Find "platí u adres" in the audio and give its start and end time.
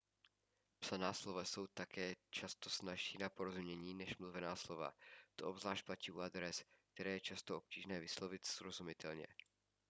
5.85-6.63